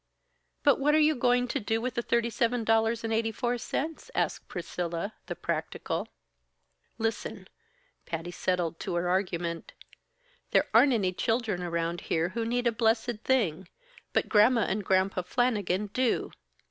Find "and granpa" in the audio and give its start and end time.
14.61-15.21